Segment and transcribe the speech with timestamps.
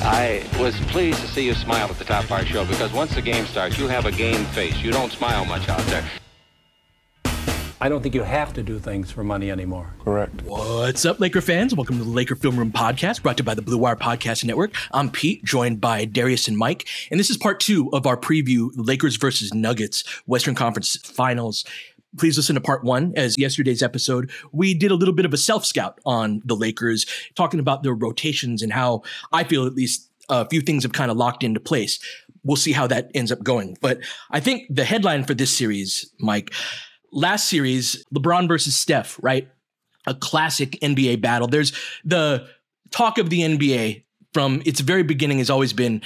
[0.00, 3.14] I was pleased to see you smile at the top of our show because once
[3.16, 4.76] the game starts, you have a game face.
[4.78, 6.04] You don't smile much out there.
[7.80, 9.94] I don't think you have to do things for money anymore.
[10.04, 10.42] Correct.
[10.42, 11.74] What's up, Laker fans?
[11.74, 14.44] Welcome to the Laker Film Room Podcast, brought to you by the Blue Wire Podcast
[14.44, 14.72] Network.
[14.92, 18.70] I'm Pete, joined by Darius and Mike, and this is part two of our preview:
[18.74, 21.64] Lakers versus Nuggets, Western Conference Finals.
[22.18, 23.12] Please listen to part one.
[23.16, 27.06] As yesterday's episode, we did a little bit of a self scout on the Lakers,
[27.34, 29.02] talking about their rotations and how
[29.32, 31.98] I feel at least a few things have kind of locked into place.
[32.44, 33.76] We'll see how that ends up going.
[33.80, 36.52] But I think the headline for this series, Mike,
[37.12, 39.48] last series, LeBron versus Steph, right?
[40.06, 41.48] A classic NBA battle.
[41.48, 41.72] There's
[42.04, 42.46] the
[42.90, 46.02] talk of the NBA from its very beginning has always been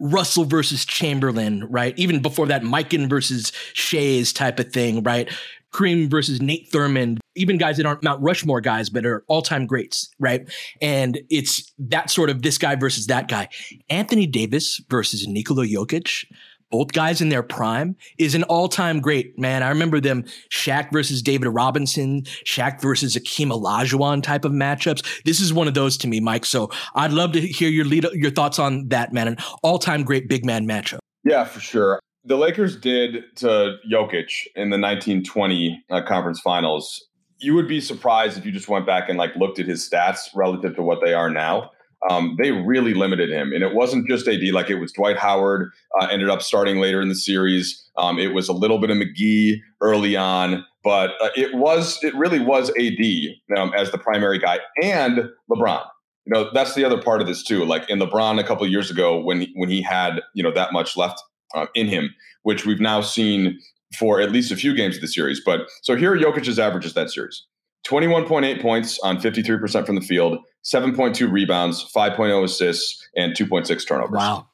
[0.00, 1.96] Russell versus Chamberlain, right?
[1.98, 5.30] Even before that, Mikan versus Schayes type of thing, right?
[5.72, 9.66] Kareem versus Nate Thurmond, even guys that aren't Mount Rushmore guys, but are all time
[9.66, 10.48] greats, right?
[10.80, 13.48] And it's that sort of this guy versus that guy.
[13.88, 16.26] Anthony Davis versus Nikola Jokic
[16.70, 19.62] both guys in their prime is an all-time great man.
[19.62, 25.22] I remember them Shaq versus David Robinson, Shaq versus Akeem Olajuwon type of matchups.
[25.24, 26.44] This is one of those to me, Mike.
[26.44, 29.28] So I'd love to hear your lead, your thoughts on that, man.
[29.28, 30.98] An all-time great big man matchup.
[31.24, 32.00] Yeah, for sure.
[32.24, 37.08] The Lakers did to Jokic in the 1920 uh, conference finals.
[37.38, 40.28] You would be surprised if you just went back and like looked at his stats
[40.34, 41.70] relative to what they are now
[42.08, 43.52] um, they really limited him.
[43.52, 45.70] And it wasn't just AD, like it was Dwight Howard,
[46.00, 47.88] uh, ended up starting later in the series.
[47.96, 52.14] Um, it was a little bit of McGee early on, but uh, it was, it
[52.14, 55.84] really was AD um, as the primary guy and LeBron.
[56.26, 57.64] You know, that's the other part of this too.
[57.64, 60.72] Like in LeBron a couple years ago when he, when he had, you know, that
[60.72, 61.22] much left
[61.54, 63.58] uh, in him, which we've now seen
[63.98, 65.40] for at least a few games of the series.
[65.44, 67.44] But so here are Jokic's averages that series.
[67.86, 74.10] 21.8 points on 53% from the field, 7.2 rebounds, 5.0 assists, and 2.6 turnovers.
[74.12, 74.46] Wow.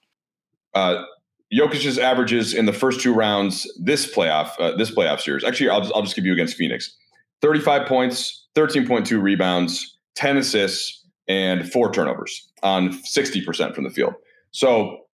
[0.74, 1.04] Uh,
[1.52, 5.44] Jokic's averages in the first two rounds this playoff uh, this playoff series.
[5.44, 6.94] Actually, I'll just, I'll just give you against Phoenix.
[7.40, 14.14] 35 points, 13.2 rebounds, 10 assists, and four turnovers on 60% from the field.
[14.50, 15.05] So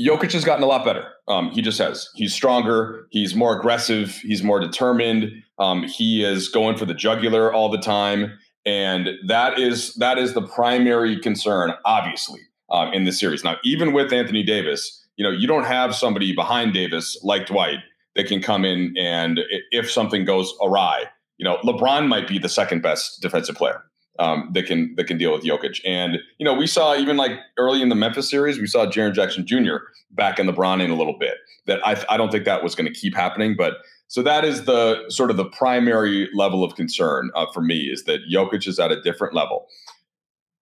[0.00, 1.08] Jokic has gotten a lot better.
[1.28, 2.08] Um, he just has.
[2.14, 3.06] He's stronger.
[3.10, 4.16] He's more aggressive.
[4.22, 5.30] He's more determined.
[5.58, 10.34] Um, he is going for the jugular all the time, and that is that is
[10.34, 12.40] the primary concern, obviously,
[12.70, 13.44] um, in this series.
[13.44, 17.78] Now, even with Anthony Davis, you know, you don't have somebody behind Davis like Dwight
[18.16, 21.04] that can come in and if something goes awry,
[21.36, 23.82] you know, LeBron might be the second best defensive player
[24.18, 25.80] um, that can that can deal with Jokic.
[25.84, 29.14] And you know, we saw even like early in the Memphis series, we saw Jaren
[29.14, 29.76] Jackson Jr.
[30.10, 31.34] back in LeBron in a little bit.
[31.66, 33.74] That I I don't think that was going to keep happening, but
[34.08, 38.04] so that is the sort of the primary level of concern uh, for me is
[38.04, 39.66] that Jokic is at a different level.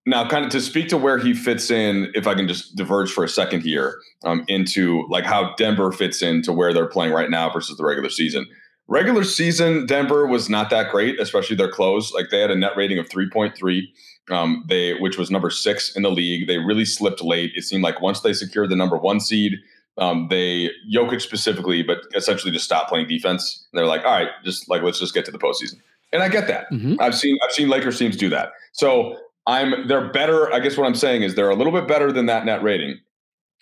[0.05, 3.13] Now, kind of to speak to where he fits in, if I can just diverge
[3.13, 7.31] for a second here um, into like how Denver fits into where they're playing right
[7.31, 8.47] now versus the regular season.
[8.89, 12.13] Regular season, Denver was not that great, especially their close.
[12.13, 13.83] Like they had a net rating of 3.3,
[14.31, 16.47] um, they which was number six in the league.
[16.47, 17.53] They really slipped late.
[17.55, 19.55] It seemed like once they secured the number one seed,
[19.99, 23.67] um, they Jokic specifically, but essentially just stopped playing defense.
[23.73, 25.81] And they're like, all right, just like let's just get to the postseason.
[26.13, 26.71] And I get that.
[26.71, 26.97] Mm-hmm.
[27.01, 28.53] I've seen I've seen Lakers teams do that.
[28.73, 30.53] So I'm they're better.
[30.53, 32.99] I guess what I'm saying is they're a little bit better than that net rating.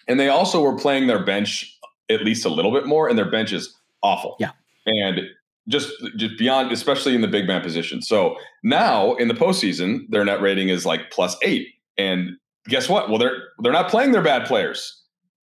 [0.08, 1.76] And they also were playing their bench
[2.08, 4.37] at least a little bit more, and their bench is awful.
[4.40, 4.50] Yeah.
[4.87, 5.21] And
[5.69, 8.03] just just beyond, especially in the big man position.
[8.03, 11.69] So now in the postseason, their net rating is like plus eight.
[11.97, 12.31] And
[12.67, 13.09] guess what?
[13.09, 14.97] Well, they're they're not playing their bad players.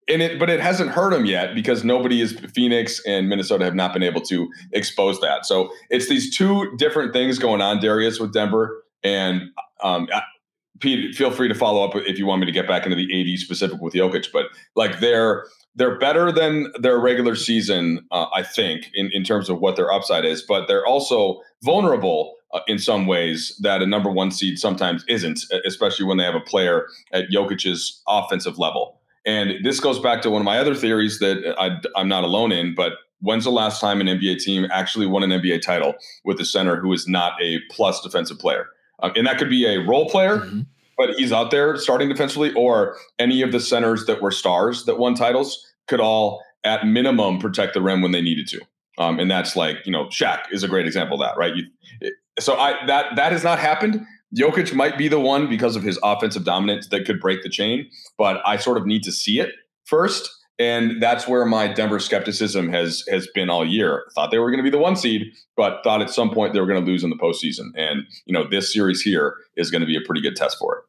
[0.08, 3.74] And it, but it hasn't hurt them yet because nobody is Phoenix and Minnesota have
[3.74, 5.44] not been able to expose that.
[5.44, 8.84] So it's these two different things going on, Darius, with Denver.
[9.02, 9.50] And
[9.82, 10.06] um,
[10.78, 13.32] Pete, feel free to follow up if you want me to get back into the
[13.32, 14.28] AD specific with Jokic.
[14.32, 14.46] But
[14.76, 15.44] like they're
[15.76, 19.92] they're better than their regular season, uh, I think, in, in terms of what their
[19.92, 20.42] upside is.
[20.42, 25.40] But they're also vulnerable uh, in some ways that a number one seed sometimes isn't,
[25.66, 29.00] especially when they have a player at Jokic's offensive level.
[29.26, 32.52] And this goes back to one of my other theories that I, I'm not alone
[32.52, 35.94] in, but when's the last time an NBA team actually won an NBA title
[36.24, 38.66] with a center who is not a plus defensive player?
[39.02, 40.60] Um, and that could be a role player, mm-hmm.
[40.96, 44.98] But he's out there starting defensively, or any of the centers that were stars that
[44.98, 48.60] won titles could all, at minimum, protect the rim when they needed to.
[48.98, 51.54] Um, and that's like, you know, Shaq is a great example of that, right?
[51.54, 54.04] You, so I that that has not happened.
[54.36, 57.88] Jokic might be the one because of his offensive dominance that could break the chain,
[58.18, 59.52] but I sort of need to see it
[59.84, 60.30] first.
[60.58, 64.04] And that's where my Denver skepticism has has been all year.
[64.14, 65.26] Thought they were going to be the one seed,
[65.56, 67.70] but thought at some point they were going to lose in the postseason.
[67.76, 70.76] And you know, this series here is going to be a pretty good test for
[70.76, 70.84] it.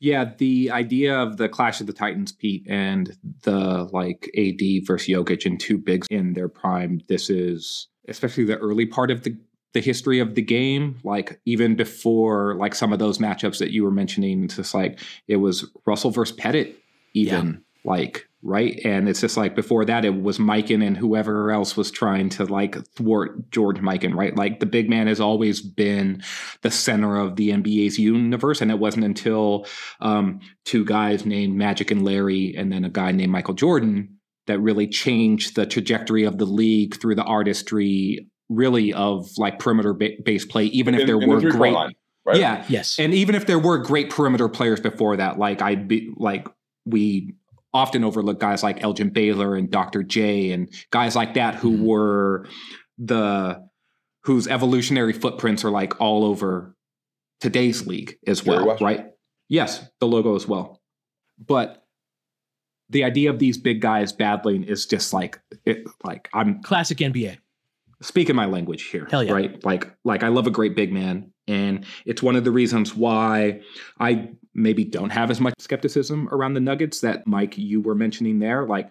[0.00, 5.08] Yeah, the idea of the Clash of the Titans, Pete, and the like AD versus
[5.08, 7.00] Jokic and two bigs in their prime.
[7.08, 9.36] This is especially the early part of the
[9.74, 13.84] the history of the game, like even before like some of those matchups that you
[13.84, 16.78] were mentioning, it's just like it was Russell versus Pettit,
[17.14, 17.90] even yeah.
[17.90, 21.90] like right, and it's just like before that it was Mikan and whoever else was
[21.90, 24.34] trying to like thwart George Mikan, right?
[24.36, 26.22] Like the big man has always been
[26.62, 29.66] the center of the NBA's universe, and it wasn't until
[30.00, 34.58] um, two guys named Magic and Larry, and then a guy named Michael Jordan that
[34.58, 40.16] really changed the trajectory of the league through the artistry really of like perimeter ba-
[40.24, 41.74] based play, even if in, there in were the great.
[41.74, 41.94] Line,
[42.24, 42.38] right?
[42.38, 42.64] Yeah.
[42.68, 42.98] Yes.
[42.98, 46.48] And even if there were great perimeter players before that, like I'd be like
[46.84, 47.34] we
[47.72, 50.02] often overlook guys like Elgin Baylor and Dr.
[50.02, 51.84] J and guys like that who mm-hmm.
[51.84, 52.46] were
[52.98, 53.68] the
[54.24, 56.74] whose evolutionary footprints are like all over
[57.40, 59.06] today's league as well, right?
[59.48, 60.80] Yes, the logo as well.
[61.38, 61.84] But
[62.90, 67.38] the idea of these big guys battling is just like it, like I'm classic NBA
[68.00, 69.06] speaking my language here.
[69.10, 69.32] Hell yeah.
[69.32, 69.64] Right.
[69.64, 71.32] Like, like I love a great big man.
[71.46, 73.60] And it's one of the reasons why
[73.98, 78.38] I maybe don't have as much skepticism around the Nuggets that Mike, you were mentioning
[78.38, 78.66] there.
[78.66, 78.90] Like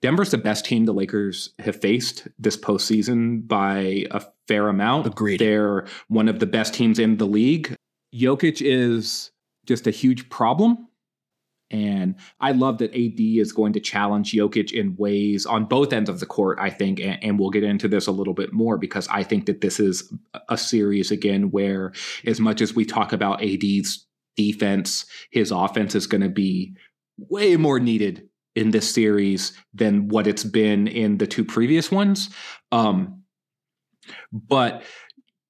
[0.00, 5.06] Denver's the best team the Lakers have faced this postseason by a fair amount.
[5.06, 5.40] Agreed.
[5.40, 7.74] They're one of the best teams in the league.
[8.14, 9.30] Jokic is
[9.66, 10.86] just a huge problem
[11.70, 16.08] and I love that AD is going to challenge Jokic in ways on both ends
[16.08, 17.00] of the court, I think.
[17.00, 19.80] And, and, we'll get into this a little bit more because I think that this
[19.80, 20.12] is
[20.48, 21.92] a series, again, where
[22.24, 24.05] as much as we talk about AD's
[24.36, 26.74] defense, his offense is going to be
[27.18, 32.30] way more needed in this series than what it's been in the two previous ones.
[32.72, 33.22] Um,
[34.32, 34.82] but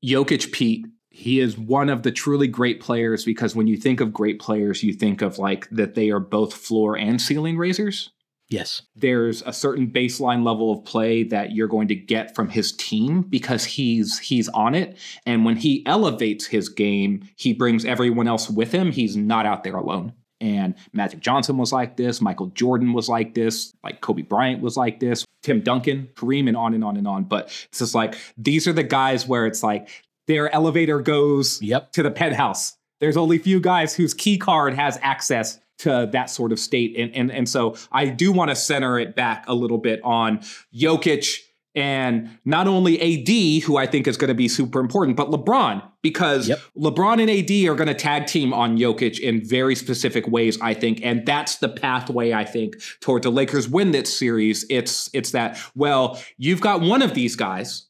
[0.04, 4.12] Jokic, Pete, he is one of the truly great players because when you think of
[4.12, 8.10] great players, you think of like that they are both floor and ceiling raisers.
[8.48, 8.82] Yes.
[8.94, 13.22] There's a certain baseline level of play that you're going to get from his team
[13.22, 18.48] because he's he's on it and when he elevates his game, he brings everyone else
[18.48, 18.92] with him.
[18.92, 20.12] He's not out there alone.
[20.40, 24.76] And Magic Johnson was like this, Michael Jordan was like this, like Kobe Bryant was
[24.76, 27.24] like this, Tim Duncan, Kareem, and on and on and on.
[27.24, 29.88] But it's just like these are the guys where it's like
[30.26, 31.92] their elevator goes yep.
[31.92, 32.76] to the penthouse.
[33.00, 36.96] There's only a few guys whose key card has access to that sort of state.
[36.98, 40.40] And, and, and so I do want to center it back a little bit on
[40.74, 41.28] Jokic
[41.74, 45.82] and not only AD, who I think is going to be super important, but LeBron,
[46.02, 46.58] because yep.
[46.74, 50.72] LeBron and AD are going to tag team on Jokic in very specific ways, I
[50.72, 51.00] think.
[51.02, 54.64] And that's the pathway, I think, toward the Lakers win this series.
[54.70, 57.88] It's it's that, well, you've got one of these guys,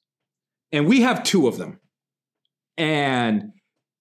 [0.73, 1.79] and we have two of them
[2.77, 3.53] and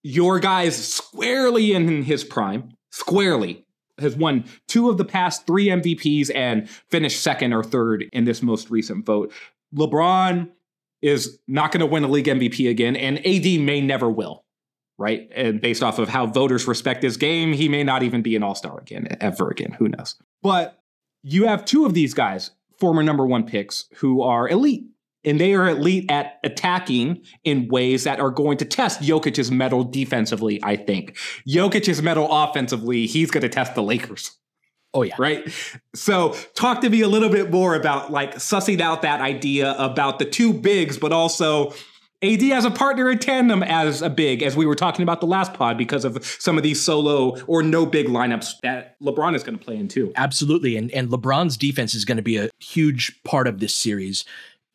[0.02, 3.65] your guy is squarely in his prime, squarely
[3.98, 8.42] has won two of the past three MVPs and finished second or third in this
[8.42, 9.32] most recent vote.
[9.74, 10.50] LeBron
[11.02, 14.44] is not going to win a league MVP again, and AD may never will,
[14.98, 15.28] right?
[15.34, 18.42] And based off of how voters respect his game, he may not even be an
[18.42, 19.72] all star again, ever again.
[19.78, 20.16] Who knows?
[20.42, 20.78] But
[21.22, 24.84] you have two of these guys, former number one picks, who are elite
[25.26, 29.84] and they are elite at attacking in ways that are going to test Jokic's mettle
[29.84, 31.18] defensively, I think.
[31.46, 34.30] Jokic's mettle offensively, he's going to test the Lakers.
[34.94, 35.16] Oh yeah.
[35.18, 35.46] Right.
[35.94, 40.18] So talk to me a little bit more about like sussing out that idea about
[40.18, 41.74] the two bigs, but also
[42.22, 45.26] AD as a partner in tandem as a big, as we were talking about the
[45.26, 49.42] last pod, because of some of these solo or no big lineups that LeBron is
[49.42, 50.12] going to play in too.
[50.16, 50.78] Absolutely.
[50.78, 54.24] And, and LeBron's defense is going to be a huge part of this series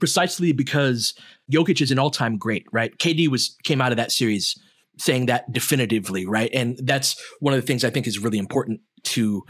[0.02, 1.14] precisely because
[1.50, 2.98] Jokic is an all-time great, right?
[2.98, 4.60] KD was came out of that series
[4.98, 6.50] saying that definitively, right?
[6.54, 9.44] And that's one of the things I think is really important to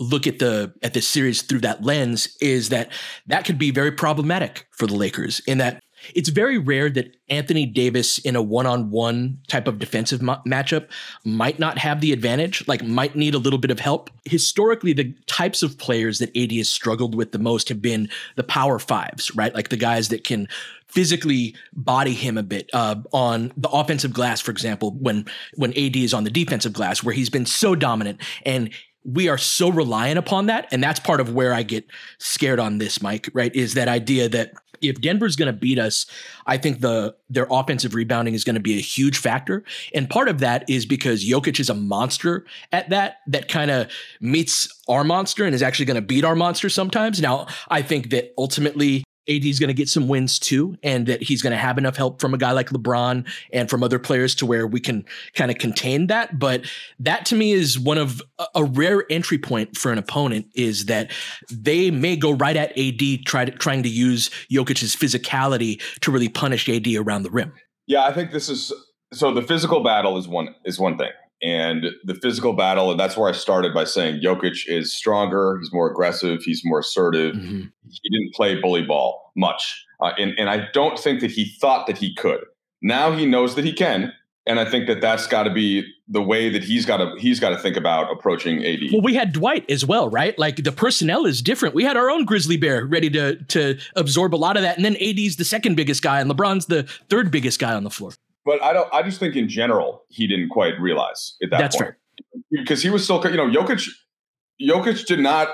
[0.00, 2.90] look at the at the series through that lens is that
[3.26, 5.82] that could be very problematic for the Lakers in that
[6.14, 10.88] it's very rare that Anthony Davis in a one-on-one type of defensive ma- matchup
[11.24, 14.10] might not have the advantage, like might need a little bit of help.
[14.24, 18.42] Historically, the types of players that AD has struggled with the most have been the
[18.42, 19.54] power fives, right?
[19.54, 20.48] Like the guys that can
[20.86, 25.96] physically body him a bit uh, on the offensive glass, for example, when when AD
[25.96, 28.70] is on the defensive glass, where he's been so dominant and
[29.04, 30.68] we are so reliant upon that.
[30.70, 31.86] And that's part of where I get
[32.18, 33.54] scared on this, Mike, right?
[33.54, 36.06] Is that idea that if Denver's going to beat us,
[36.46, 39.64] I think the their offensive rebounding is going to be a huge factor.
[39.94, 43.90] And part of that is because Jokic is a monster at that, that kind of
[44.20, 47.20] meets our monster and is actually going to beat our monster sometimes.
[47.20, 51.22] Now, I think that ultimately AD is going to get some wins too, and that
[51.22, 54.34] he's going to have enough help from a guy like LeBron and from other players
[54.36, 56.38] to where we can kind of contain that.
[56.38, 56.64] But
[56.98, 58.22] that to me is one of
[58.54, 61.10] a rare entry point for an opponent is that
[61.50, 66.28] they may go right at AD, try to, trying to use Jokic's physicality to really
[66.28, 67.52] punish AD around the rim.
[67.86, 68.72] Yeah, I think this is
[69.12, 69.34] so.
[69.34, 71.10] The physical battle is one is one thing,
[71.42, 75.72] and the physical battle, and that's where I started by saying Jokic is stronger, he's
[75.72, 77.34] more aggressive, he's more assertive.
[77.34, 77.62] Mm-hmm.
[77.88, 81.86] He didn't play bully ball much, uh, and and I don't think that he thought
[81.86, 82.40] that he could.
[82.82, 84.12] Now he knows that he can,
[84.46, 87.40] and I think that that's got to be the way that he's got to he's
[87.40, 88.80] got to think about approaching AD.
[88.92, 90.38] Well, we had Dwight as well, right?
[90.38, 91.74] Like the personnel is different.
[91.74, 94.84] We had our own grizzly bear ready to to absorb a lot of that, and
[94.84, 98.12] then AD's the second biggest guy, and LeBron's the third biggest guy on the floor.
[98.50, 98.92] But I don't.
[98.92, 101.94] I just think in general he didn't quite realize at that That's point.
[102.50, 103.24] because he was still.
[103.24, 103.88] You know, Jokic.
[104.60, 105.50] Jokic did not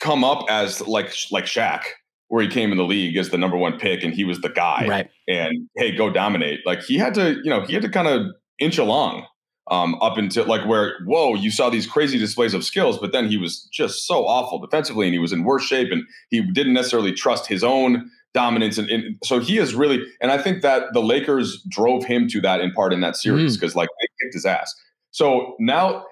[0.00, 1.82] come up as like like Shaq,
[2.28, 4.48] where he came in the league as the number one pick and he was the
[4.48, 4.86] guy.
[4.88, 5.10] Right.
[5.28, 6.60] And hey, go dominate.
[6.64, 7.34] Like he had to.
[7.44, 8.28] You know, he had to kind of
[8.58, 9.26] inch along
[9.70, 13.28] um, up until like where whoa, you saw these crazy displays of skills, but then
[13.28, 16.72] he was just so awful defensively, and he was in worse shape, and he didn't
[16.72, 18.76] necessarily trust his own dominance.
[18.76, 22.40] And, and, so he is really, and I think that the Lakers drove him to
[22.42, 23.76] that in part in that series because mm.
[23.76, 24.74] like they kicked his ass.
[25.12, 26.04] So now,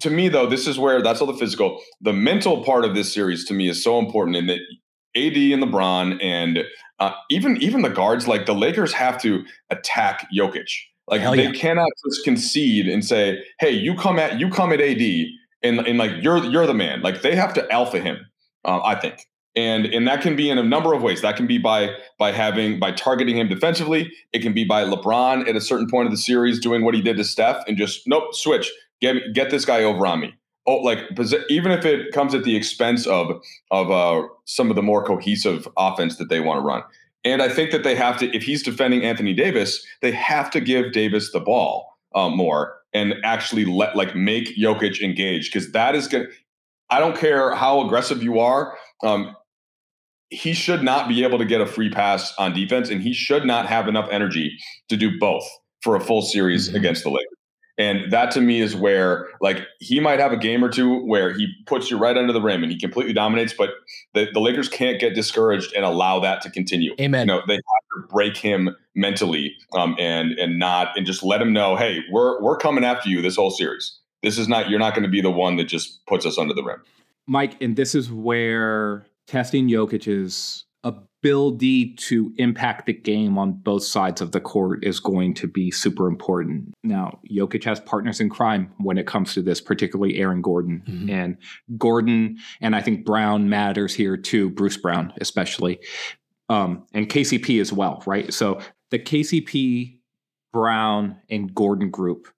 [0.00, 1.80] to me though, this is where that's all the physical.
[2.00, 4.60] The mental part of this series to me is so important in that
[5.14, 6.64] AD and LeBron and
[6.98, 10.70] uh, even even the guards, like the Lakers have to attack Jokic.
[11.08, 11.52] Like Hell they yeah.
[11.52, 15.02] cannot just concede and say, "Hey, you come at you come at AD."
[15.62, 17.02] And, and like you're you're the man.
[17.02, 18.18] Like they have to alpha him.
[18.64, 21.22] Uh, I think and and that can be in a number of ways.
[21.22, 24.12] That can be by by having by targeting him defensively.
[24.32, 27.02] It can be by lebron at a certain point of the series doing what he
[27.02, 28.70] did to steph and just nope switch.
[29.00, 30.34] Get get this guy over on me.
[30.66, 30.98] Oh like
[31.48, 35.66] even if it comes at the expense of of uh, some of the more cohesive
[35.76, 36.82] offense that they want to run.
[37.24, 40.60] And i think that they have to if he's defending anthony davis they have to
[40.60, 45.94] give davis the ball um, more and actually let like make Jokic engage because that
[45.94, 46.28] is to
[46.88, 48.76] I don't care how aggressive you are.
[49.02, 49.34] Um,
[50.30, 53.44] he should not be able to get a free pass on defense, and he should
[53.44, 54.56] not have enough energy
[54.88, 55.48] to do both
[55.82, 56.76] for a full series mm-hmm.
[56.76, 57.32] against the Lakers.
[57.78, 61.34] And that to me is where, like, he might have a game or two where
[61.34, 63.70] he puts you right under the rim and he completely dominates, but
[64.14, 66.94] the, the Lakers can't get discouraged and allow that to continue.
[66.98, 67.28] Amen.
[67.28, 71.42] You know, they have to break him mentally um, and and not and just let
[71.42, 73.98] him know, hey, we're we're coming after you this whole series.
[74.22, 76.54] This is not you're not going to be the one that just puts us under
[76.54, 76.82] the rim.
[77.26, 84.20] Mike, and this is where testing Jokic's ability to impact the game on both sides
[84.20, 86.72] of the court is going to be super important.
[86.84, 90.84] Now, Jokic has partners in crime when it comes to this, particularly Aaron Gordon.
[90.86, 91.10] Mm-hmm.
[91.10, 91.38] And
[91.76, 95.80] Gordon, and I think Brown matters here too, Bruce Brown especially,
[96.48, 98.32] um, and KCP as well, right?
[98.32, 98.60] So
[98.92, 99.98] the KCP,
[100.52, 102.28] Brown, and Gordon group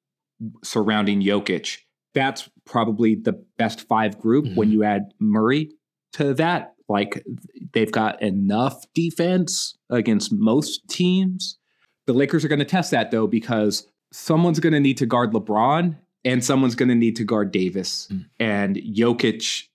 [0.65, 1.81] surrounding Jokic,
[2.15, 4.55] that's probably the best five group mm-hmm.
[4.55, 5.73] when you add Murray
[6.15, 7.25] to that like
[7.73, 11.59] they've got enough defense against most teams.
[12.07, 15.33] The Lakers are going to test that though because someone's going to need to guard
[15.33, 18.09] LeBron and someone's going to need to guard Davis.
[18.11, 18.27] Mm.
[18.41, 19.69] And Jokic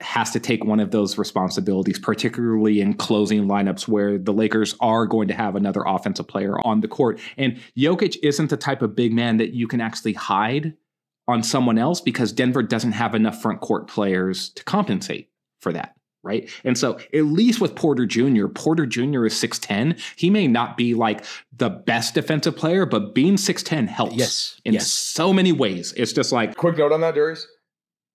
[0.00, 5.06] has to take one of those responsibilities, particularly in closing lineups where the Lakers are
[5.06, 7.20] going to have another offensive player on the court.
[7.36, 10.74] And Jokic isn't the type of big man that you can actually hide
[11.28, 15.28] on someone else because Denver doesn't have enough front court players to compensate
[15.60, 15.94] for that.
[16.22, 16.50] Right?
[16.64, 19.26] And so, at least with Porter Jr., Porter Jr.
[19.26, 19.98] is 6'10.
[20.16, 21.24] He may not be like
[21.56, 24.90] the best defensive player, but being 6'10 helps Yes, in yes.
[24.90, 25.92] so many ways.
[25.96, 27.46] It's just like, Quick note on that, Darius.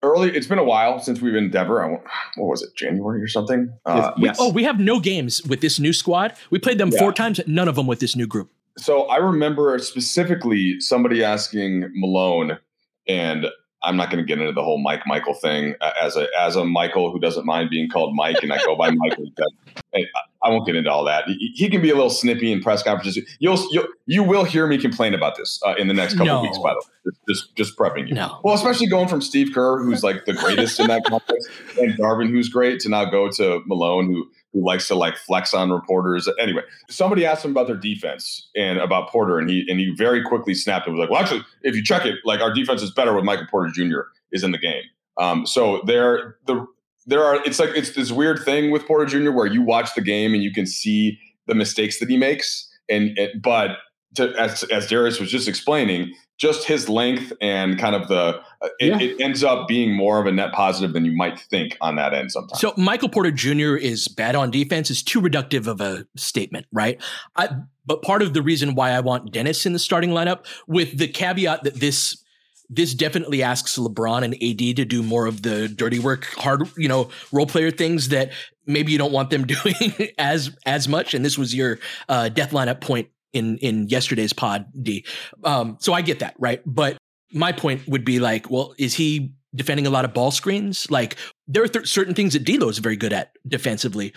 [0.03, 1.83] Early, it's been a while since we've been in Denver.
[1.83, 1.89] I,
[2.35, 3.73] what was it, January or something?
[3.85, 4.37] Uh, yes.
[4.39, 6.33] Oh, we have no games with this new squad.
[6.51, 6.99] We played them Yeah.
[6.99, 8.51] four times, none of them with this new group.
[8.77, 12.59] So I remember specifically somebody asking Malone,
[13.07, 13.47] and
[13.85, 16.55] I'm not going to get into the whole Mike Michael thing uh, as a as
[16.55, 19.25] a Michael who doesn't mind being called Mike, and I go by Michael.
[19.37, 19.47] But
[19.95, 20.05] I-
[20.43, 21.25] I won't get into all that.
[21.25, 23.17] He, he can be a little snippy in press conferences.
[23.39, 26.35] You'll you'll you will hear me complain about this uh, in the next couple No.
[26.37, 26.59] of weeks.
[26.59, 28.13] By the way, just just, just prepping you.
[28.13, 28.39] No.
[28.43, 31.49] Well, especially going from Steve Kerr, who's like the greatest in that context,
[31.79, 35.53] and Darvin, who's great, to now go to Malone, who who likes to like flex
[35.53, 36.29] on reporters.
[36.39, 40.23] Anyway, somebody asked him about their defense and about Porter, and he and he very
[40.23, 42.89] quickly snapped and was like, "Well, actually, if you check it, like our defense is
[42.91, 44.01] better with Michael Porter Jr.
[44.31, 44.83] is in the game."
[45.17, 46.65] Um, so there, the
[47.05, 49.31] there are it's like it's this weird thing with Porter Jr.
[49.31, 53.19] where you watch the game and you can see the mistakes that he makes, and
[53.43, 53.71] but
[54.15, 58.67] to, as as Darius was just explaining, just his length and kind of the uh,
[58.79, 58.99] it, Yeah.
[58.99, 62.13] it ends up being more of a net positive than you might think on that
[62.13, 62.59] end sometimes.
[62.59, 63.75] So Michael Porter Jr.
[63.75, 67.01] is bad on defense is too reductive of a statement, right?
[67.35, 67.49] I,
[67.85, 71.07] but part of the reason why I want Dennis in the starting lineup, with the
[71.07, 72.21] caveat that this
[72.67, 76.87] this definitely asks LeBron and AD to do more of the dirty work, hard, you
[76.87, 78.31] know, role player things that
[78.65, 81.13] maybe you don't want them doing as as much.
[81.13, 81.77] And this was your
[82.09, 85.05] uh, death lineup point in in yesterday's pod, D.
[85.43, 86.61] Um, so I get that, right?
[86.65, 86.97] But
[87.31, 90.89] my point would be like, well, is he defending a lot of ball screens?
[90.89, 94.13] Like, there are th- certain things that D'Lo is very good at defensively.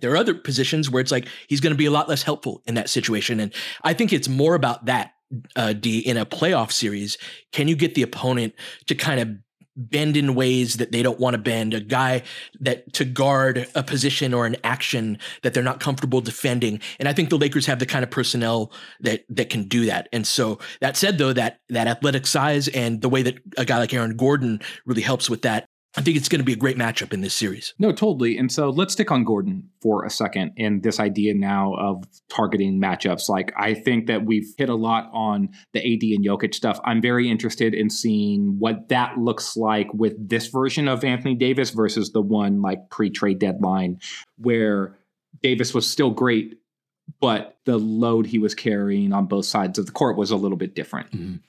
[0.00, 2.62] There are other positions where it's like he's going to be a lot less helpful
[2.66, 5.12] in that situation, and I think it's more about that.
[5.56, 7.18] Uh, D in a playoff series,
[7.50, 8.54] can you get the opponent
[8.86, 9.28] to kind of
[9.76, 11.74] bend in ways that they don't want to bend?
[11.74, 12.22] A guy
[12.60, 17.12] that to guard a position or an action that they're not comfortable defending, and I
[17.12, 20.08] think the Lakers have the kind of personnel that that can do that.
[20.12, 23.78] And so that said, though, that that athletic size and the way that a guy
[23.78, 26.76] like Aaron Gordon really helps with that, I think it's going to be a great
[26.76, 27.72] matchup in this series.
[27.78, 28.36] No, totally.
[28.36, 32.80] And so let's stick on Gordon for a second and this idea now of targeting
[32.80, 33.30] matchups.
[33.30, 36.78] Like, I think that we've hit a lot on the AD and Jokic stuff.
[36.84, 41.70] I'm very interested in seeing what that looks like with this version of Anthony Davis
[41.70, 43.98] versus the one like pre trade deadline
[44.36, 44.98] where
[45.42, 46.58] Davis was still great,
[47.20, 50.58] but the load he was carrying on both sides of the court was a little
[50.58, 51.10] bit different.
[51.10, 51.40] Mhm.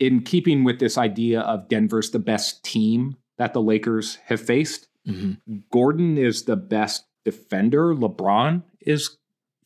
[0.00, 4.86] In keeping with this idea of Denver's the best team that the Lakers have faced,
[5.04, 5.56] mm-hmm.
[5.72, 9.16] Gordon is the best defender LeBron is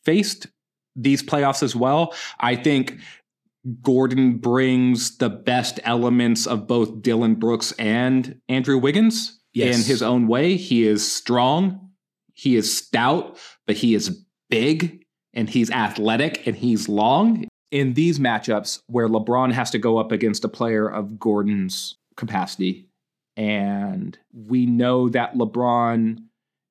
[0.03, 0.47] faced
[0.95, 2.15] these playoffs as well.
[2.39, 2.97] I think
[3.83, 9.77] Gordon brings the best elements of both Dillon Brooks and Andrew Wiggins Yes.
[9.77, 10.55] in his own way.
[10.55, 11.91] He is strong,
[12.33, 13.37] he is stout,
[13.67, 17.45] but he is big and he's athletic and he's long.
[17.69, 22.86] In these matchups where LeBron has to go up against a player of Gordon's capacity,
[23.37, 26.17] and we know that LeBron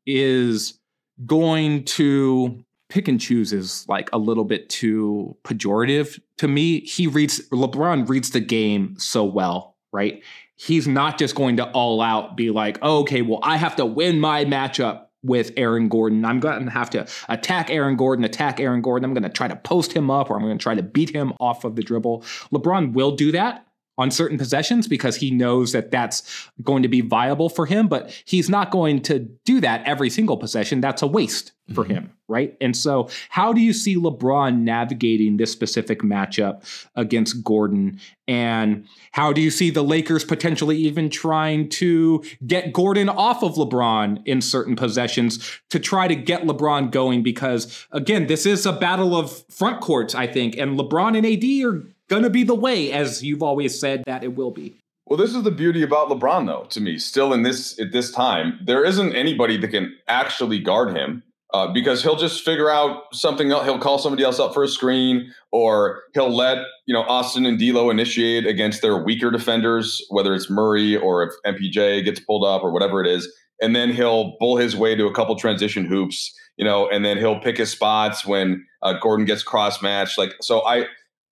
[0.04, 0.78] is
[1.24, 6.80] going to pick and choose is like a little bit too pejorative to me.
[6.80, 10.22] He reads LeBron reads the game so well, right?
[10.56, 13.86] He's not just going to all out be like, oh, okay, well, I have to
[13.86, 16.24] win my matchup with Aaron Gordon.
[16.24, 19.04] I'm going to have to attack Aaron Gordon, attack Aaron Gordon.
[19.04, 21.10] I'm going to try to post him up or I'm going to try to beat
[21.10, 22.20] him off of the dribble.
[22.52, 23.66] LeBron will do that
[23.98, 28.10] on certain possessions because he knows that that's going to be viable for him, but
[28.24, 30.80] he's not going to do that every single possession.
[30.80, 31.94] That's a waste for mm-hmm.
[31.94, 32.56] him, right?
[32.60, 36.62] And so, how do you see LeBron navigating this specific matchup
[36.94, 37.98] against Gordon?
[38.28, 43.54] And how do you see the Lakers potentially even trying to get Gordon off of
[43.54, 47.22] LeBron in certain possessions to try to get LeBron going?
[47.22, 51.66] Because again, this is a battle of front courts, I think, and LeBron and AD
[51.66, 54.76] are gonna be the way, as you've always said that it will be.
[55.06, 56.66] Well, this is the beauty about LeBron, though.
[56.70, 60.96] To me, still in this at this time, there isn't anybody that can actually guard
[60.96, 61.22] him
[61.54, 63.64] uh, because he'll just figure out something else.
[63.64, 67.56] He'll call somebody else up for a screen, or he'll let you know Austin and
[67.56, 72.64] D'Lo initiate against their weaker defenders, whether it's Murray or if MPJ gets pulled up
[72.64, 76.36] or whatever it is, and then he'll bull his way to a couple transition hoops,
[76.56, 80.18] you know, and then he'll pick his spots when uh, Gordon gets cross matched.
[80.18, 80.86] Like so, I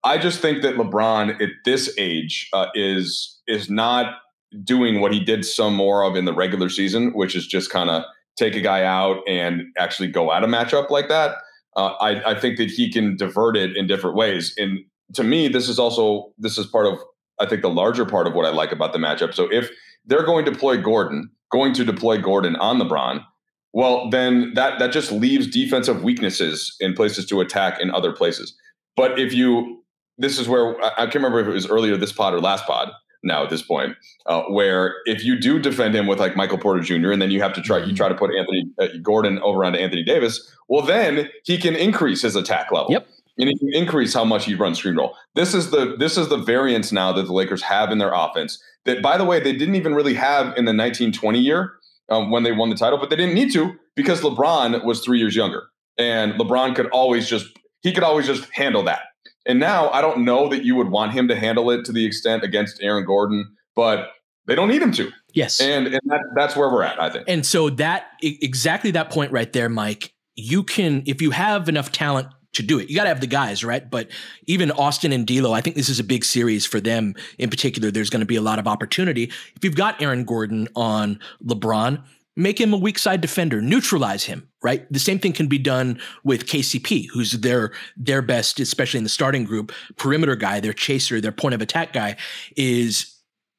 [0.04, 4.16] I just think that LeBron at this age uh, is is not
[4.62, 7.90] doing what he did some more of in the regular season, which is just kind
[7.90, 8.04] of
[8.36, 11.36] take a guy out and actually go at a matchup like that.
[11.76, 14.54] Uh, I, I think that he can divert it in different ways.
[14.56, 14.78] And
[15.14, 16.98] to me, this is also this is part of
[17.40, 19.34] I think the larger part of what I like about the matchup.
[19.34, 19.70] So if
[20.04, 23.24] they're going to deploy Gordon, going to deploy Gordon on LeBron,
[23.72, 28.56] well, then that that just leaves defensive weaknesses in places to attack in other places.
[28.96, 29.83] But if you,
[30.18, 32.90] this is where I, can't remember if it was earlier this pod or last pod.
[33.22, 33.96] Now at this point,
[34.26, 37.10] uh, where if you do defend him with like Michael Porter Jr.
[37.10, 39.78] and then you have to try, you try to put Anthony uh, Gordon over onto
[39.78, 40.54] Anthony Davis.
[40.68, 42.92] Well, then he can increase his attack level.
[42.92, 45.16] Yep and he can increase how much he runs screen roll.
[45.34, 48.62] This is the this is the variance now that the Lakers have in their offense.
[48.84, 51.72] That by the way, they didn't even really have in the 1920 year
[52.08, 55.18] um, when they won the title, but they didn't need to because LeBron was three
[55.18, 55.64] years younger,
[55.98, 57.46] and LeBron could always just
[57.82, 59.02] he could always just handle that.
[59.46, 62.04] And now I don't know that you would want him to handle it to the
[62.04, 64.08] extent against Aaron Gordon, but
[64.46, 65.10] they don't need him to.
[65.32, 67.24] Yes, and, and that, that's where we're at, I think.
[67.28, 70.12] And so that exactly that point right there, Mike.
[70.36, 72.88] You can, if you have enough talent to do it.
[72.88, 73.88] You got to have the guys, right?
[73.88, 74.08] But
[74.46, 77.90] even Austin and D'Lo, I think this is a big series for them in particular.
[77.90, 79.24] There's going to be a lot of opportunity.
[79.56, 82.02] If you've got Aaron Gordon on LeBron,
[82.36, 84.90] make him a weak side defender, neutralize him, right?
[84.92, 89.10] The same thing can be done with KCP, who's their their best, especially in the
[89.10, 92.16] starting group, perimeter guy, their chaser, their point of attack guy
[92.56, 93.14] is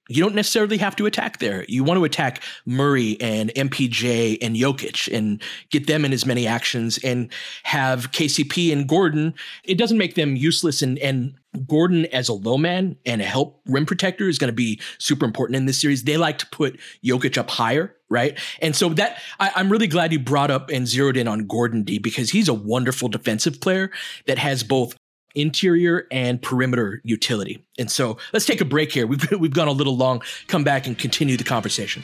[0.07, 1.65] you don't necessarily have to attack there.
[1.67, 6.45] You want to attack Murray and MPJ and Jokic and get them in as many
[6.45, 7.31] actions and
[7.63, 9.33] have KCP and Gordon.
[9.63, 10.83] It doesn't make them useless.
[10.83, 14.55] And, and Gordon as a low man and a help rim protector is going to
[14.55, 16.03] be super important in this series.
[16.03, 18.37] They like to put Jokic up higher, right?
[18.61, 21.83] And so that I, I'm really glad you brought up and zeroed in on Gordon
[21.83, 23.91] D because he's a wonderful defensive player
[24.27, 24.95] that has both
[25.35, 27.65] interior and perimeter utility.
[27.77, 29.05] And so let's take a break here.
[29.05, 30.21] We've, we've gone a little long.
[30.47, 32.03] Come back and continue the conversation.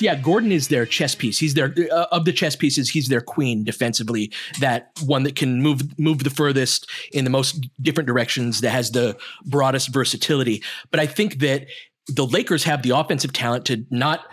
[0.00, 1.38] Yeah, Gordon is their chess piece.
[1.38, 2.90] He's their uh, of the chess pieces.
[2.90, 4.32] He's their queen defensively.
[4.60, 8.60] That one that can move move the furthest in the most different directions.
[8.60, 10.62] That has the broadest versatility.
[10.90, 11.66] But I think that
[12.06, 14.24] the Lakers have the offensive talent to not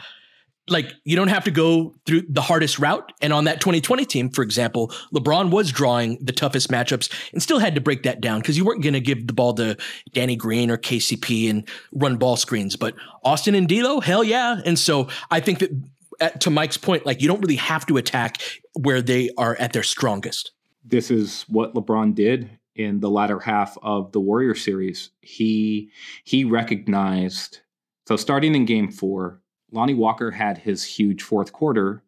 [0.68, 3.12] like you don't have to go through the hardest route.
[3.22, 7.60] And on that 2020 team, for example, LeBron was drawing the toughest matchups and still
[7.60, 9.78] had to break that down because you weren't going to give the ball to
[10.14, 12.76] Danny Green or KCP and run ball screens.
[12.76, 14.62] But Austin and D'Lo, hell yeah!
[14.66, 15.72] And so I think that
[16.20, 18.42] at, to Mike's point, like you don't really have to attack
[18.74, 20.52] where they are at their strongest.
[20.84, 25.12] This is what LeBron did in the latter half of the Warrior series.
[25.22, 25.92] He
[26.24, 27.60] he recognized
[28.08, 32.04] so starting in Game Four Lonnie Walker had his huge fourth quarter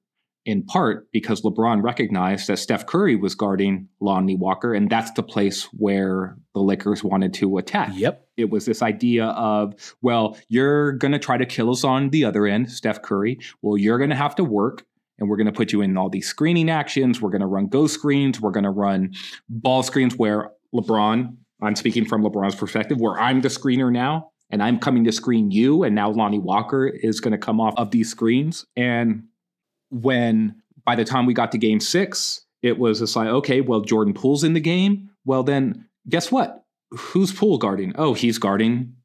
[0.46, 5.22] in part because LeBron recognized that Steph Curry was guarding Lonnie Walker, and that's the
[5.22, 7.90] place where the Lakers wanted to attack.
[7.94, 8.26] Yep.
[8.38, 12.24] It was this idea of, well, you're going to try to kill us on the
[12.24, 13.40] other end, Steph Curry.
[13.62, 14.86] Well, you're going to have to work,
[15.20, 17.22] and we're going to put you in all these screening actions.
[17.22, 18.40] We're going to run go screens.
[18.40, 19.16] We're going to run
[19.50, 24.64] ball screens where LeBron, I'm speaking from LeBron's perspective, where I'm the screener now and
[24.64, 27.92] I'm coming to screen you, and now Lonnie Walker is going to come off of
[27.92, 28.66] these screens.
[28.76, 29.24] And
[29.90, 33.82] when by the time we got to game six, it was just like, okay, well,
[33.82, 35.10] Jordan Poole's in the game.
[35.26, 36.64] Well, then guess what?
[36.92, 37.94] Who's Poole guarding?
[37.98, 38.96] Oh, he's guarding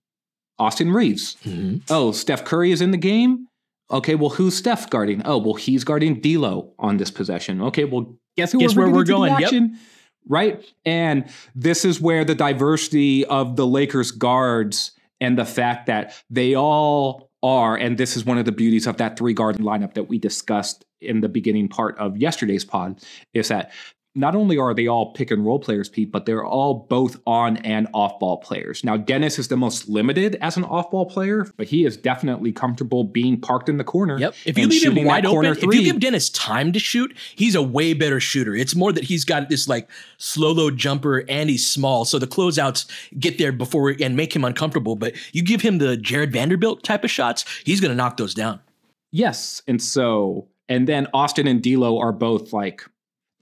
[0.58, 1.36] Austin Reaves.
[1.44, 1.78] Mm-hmm.
[1.90, 3.48] Oh, Steph Curry is in the game.
[3.90, 5.20] Okay, well, who's Steph guarding?
[5.24, 7.60] Oh, well, he's guarding D'Lo on this possession.
[7.60, 9.70] Okay, well, guess who Guess where we're bringing into the going.
[9.70, 9.80] Yep.
[10.28, 16.20] Right, and this is where the diversity of the Lakers guards and the fact that
[16.28, 19.94] they all are, and this is one of the beauties of that three guard lineup
[19.94, 23.00] that we discussed in the beginning part of yesterday's pod,
[23.32, 23.70] is that
[24.14, 27.56] not only are they all pick and roll players, Pete, but they're all both on
[27.58, 28.84] and off ball players.
[28.84, 32.52] Now, Dennis is the most limited as an off ball player, but he is definitely
[32.52, 34.18] comfortable being parked in the corner.
[34.18, 34.34] Yep.
[34.44, 37.54] If you leave him wide open, corner if you give Dennis time to shoot, he's
[37.54, 38.54] a way better shooter.
[38.54, 42.26] It's more that he's got this like slow low jumper and he's small, so the
[42.26, 44.94] closeouts get there before and make him uncomfortable.
[44.94, 48.34] But you give him the Jarred Vanderbilt type of shots, he's going to knock those
[48.34, 48.60] down.
[49.10, 49.62] Yes.
[49.66, 52.84] And so, and then Austin and D'Lo are both like,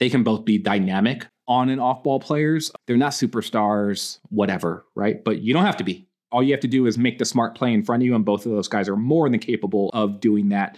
[0.01, 2.71] they can both be dynamic on and off ball players.
[2.87, 5.23] They're not superstars, whatever, right?
[5.23, 6.07] But you don't have to be.
[6.31, 8.25] All you have to do is make the smart play in front of you, and
[8.25, 10.75] both of those guys are more than capable of doing that.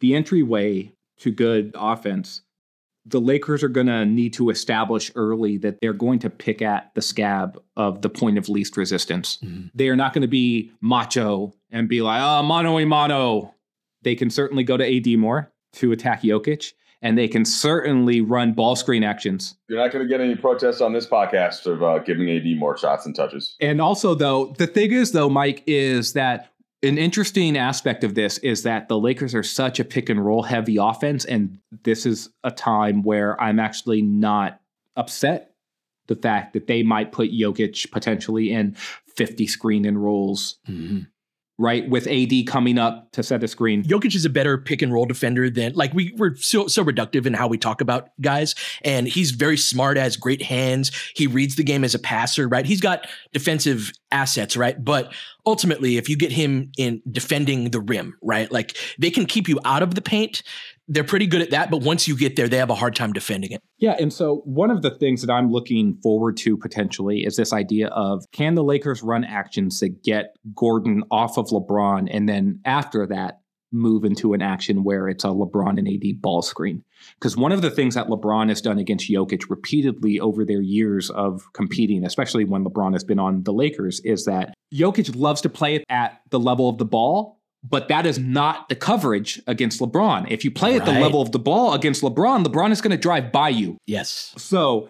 [0.00, 2.42] The entryway to good offense,
[3.04, 6.92] the Lakers are going to need to establish early that they're going to pick at
[6.96, 9.38] the scab of the point of least resistance.
[9.44, 9.68] Mm-hmm.
[9.76, 13.54] They are not going to be macho and be like, oh, mano a mano.
[14.02, 18.52] They can certainly go to AD more to attack Jokic, and they can certainly run
[18.52, 19.56] ball screen actions.
[19.68, 22.76] You're not going to get any protests on this podcast of uh, giving AD more
[22.76, 23.56] shots and touches.
[23.60, 28.38] And also, though, the thing is, though, Mike, is that an interesting aspect of this
[28.38, 31.24] is that the Lakers are such a pick and roll heavy offense.
[31.24, 34.60] And this is a time where I'm actually not
[34.96, 35.52] upset
[36.06, 38.76] the fact that they might put Jokic potentially in
[39.16, 40.58] 50 screen and rolls,
[41.58, 41.88] right?
[41.88, 43.82] With AD coming up to set the screen.
[43.82, 47.26] Jokic is a better pick and roll defender than like we we're so so reductive
[47.26, 50.92] in how we talk about guys, and he's very smart, has great hands.
[51.14, 52.66] He reads the game as a passer, right?
[52.66, 54.82] He's got defensive assets, right?
[54.82, 55.12] But
[55.46, 59.58] ultimately, if you get him in defending the rim, right, like they can keep you
[59.64, 60.42] out of the paint.
[60.88, 63.12] They're pretty good at that, but once you get there, they have a hard time
[63.12, 63.60] defending it.
[63.78, 67.52] Yeah, and so one of the things that I'm looking forward to potentially is this
[67.52, 72.60] idea of can the Lakers run actions that get Gordon off of LeBron and then
[72.64, 73.40] after that
[73.72, 76.82] move into an action where it's a LeBron and AD ball screen.
[77.14, 81.10] Because one of the things that LeBron has done against Jokic repeatedly over their years
[81.10, 85.48] of competing, especially when LeBron has been on the Lakers, is that Jokic loves to
[85.48, 87.35] play at the level of the ball,
[87.68, 90.30] but that is not the coverage against LeBron.
[90.30, 92.96] If you play at the level of the ball against LeBron, LeBron is going to
[92.96, 93.78] drive by you.
[93.86, 94.34] Yes.
[94.36, 94.88] So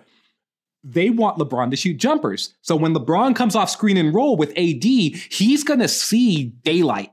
[0.85, 2.55] they want LeBron to shoot jumpers.
[2.62, 7.12] So when LeBron comes off screen and roll with AD, he's going to see daylight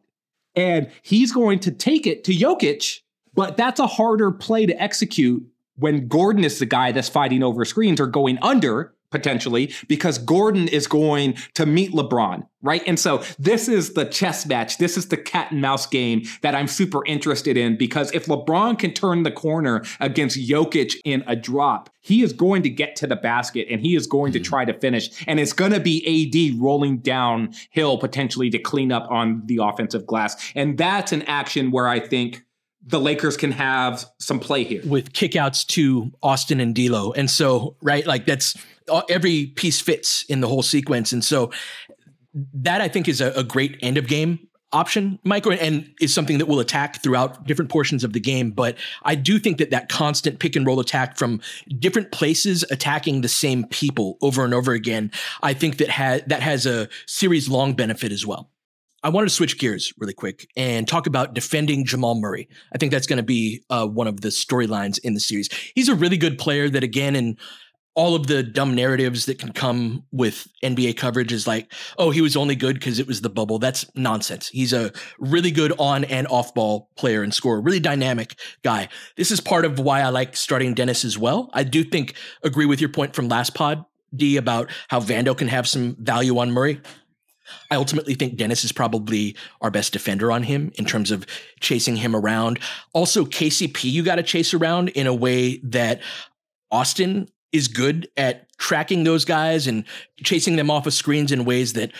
[0.56, 3.00] and he's going to take it to Jokic.
[3.34, 5.44] But that's a harder play to execute
[5.76, 10.68] when Gordon is the guy that's fighting over screens or going under potentially because Gordon
[10.68, 12.82] is going to meet LeBron, right?
[12.88, 14.80] And so this is the chess match.
[14.80, 18.80] This is the cat and mouse game that I'm super interested in because if LeBron
[18.80, 23.08] can turn the corner against Jokic in a drop, he is going to get to
[23.08, 24.50] the basket and he is going to mm-hmm.
[24.50, 25.24] try to finish.
[25.28, 30.08] And it's going to be AD rolling downhill potentially to clean up on the offensive
[30.08, 30.52] glass.
[30.56, 32.44] And that's an action where I think
[32.86, 34.82] the Lakers can have some play here.
[34.86, 38.56] with kickouts to Austin and D'Lo, and so right, like that's
[39.10, 41.52] every piece fits in the whole sequence, and so
[42.54, 46.40] that I think is a, a great end of game option, Michael, and is something
[46.40, 48.50] that will attack throughout different portions of the game.
[48.50, 51.42] But I do think that that constant pick and roll attack from
[51.78, 55.12] different places attacking the same people over and over again,
[55.44, 58.50] I think that has that has a series long benefit as well.
[59.06, 62.48] I wanted to switch gears really quick and talk about defending Jamal Murray.
[62.74, 65.50] I think that's going to be uh, one of the storylines in the series.
[65.76, 67.38] He's a really good player that, again, in
[67.96, 72.22] all of the dumb narratives that can come with NBA coverage is like, oh, he
[72.22, 73.60] was only good because it was the bubble.
[73.60, 74.50] That's nonsense.
[74.50, 78.90] He's a really good on and off ball player and scorer, really dynamic guy.
[79.16, 81.50] This is part of why I like starting Dennis as well.
[81.54, 85.48] I do think, agree with your point from last pod, D, about how Vando can
[85.48, 86.82] have some value on Murray.
[87.70, 91.26] I ultimately think Dennis is probably our best defender on him in terms of
[91.60, 92.60] chasing him around.
[92.94, 96.02] Also, KCP, you got to chase around in a way that
[96.72, 99.86] Austin is good at tracking those guys and
[100.24, 101.92] chasing them off of screens in ways that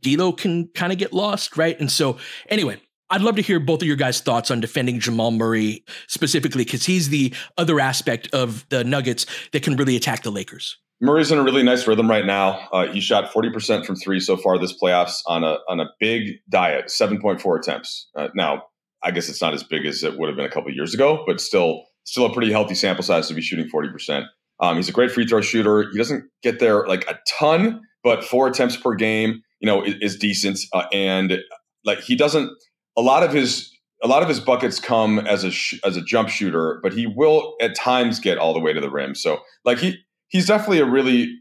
[0.00, 1.78] D'Lo can kind of get lost, right?
[1.78, 5.30] And so, anyway, I'd love to hear both of your guys' thoughts on defending Jamal
[5.30, 10.30] Murray specifically because he's the other aspect of the Nuggets that can really attack the
[10.30, 10.78] Lakers.
[11.02, 12.68] Murray's in a really nice rhythm right now.
[12.72, 16.36] Uh, he shot 40% from three so far this playoffs on a on a big
[16.48, 18.08] diet, 7.4 attempts.
[18.16, 18.62] Uh, now,
[19.02, 21.24] I guess it's not as big as it would have been a couple years ago,
[21.26, 24.26] but still still a pretty healthy sample size to be shooting 40%.
[24.62, 25.90] Um, he's a great free throw shooter.
[25.90, 29.94] He doesn't get there like a ton, but four attempts per game, you know, is,
[30.00, 30.58] is decent.
[30.72, 31.38] Uh, and
[31.84, 32.50] like he doesn't.
[32.96, 33.70] A lot of his
[34.02, 37.06] a lot of his buckets come as a sh- as a jump shooter, but he
[37.06, 39.14] will at times get all the way to the rim.
[39.14, 39.98] So like he
[40.28, 41.34] he's definitely a really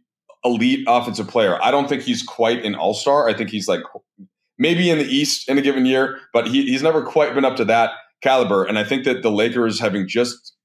[0.43, 1.62] elite offensive player.
[1.63, 3.29] I don't think he's quite an all star.
[3.29, 3.81] I think he's like
[4.57, 7.55] maybe in the East in a given year, but he, he's never quite been up
[7.57, 8.63] to that caliber.
[8.65, 10.55] And I think that the Lakers having just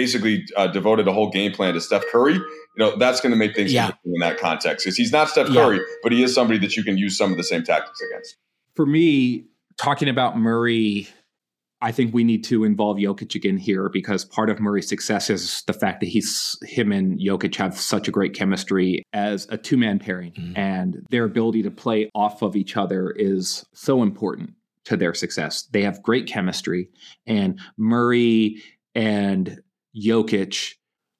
[0.00, 2.42] basically uh, devoted a whole game plan to Steph Curry, you
[2.76, 3.92] know, that's going to make things Yeah.
[4.04, 4.84] in that context.
[4.84, 5.62] Because he's not Steph Yeah.
[5.62, 8.36] Curry, but he is somebody that you can use some of the same tactics against.
[8.74, 9.46] for me,
[9.78, 11.08] talking about Murray,
[11.80, 15.62] I think we need to involve Jokic again here because part of Murray's success is
[15.66, 19.78] the fact that he's him and Jokic have such a great chemistry as a two
[19.78, 20.58] man pairing, Mhm.
[20.58, 24.50] and their ability to play off of each other is so important
[24.84, 25.62] to their success.
[25.72, 26.90] They have great chemistry,
[27.26, 28.62] and Murray
[28.94, 29.58] and
[29.96, 30.74] Jokic,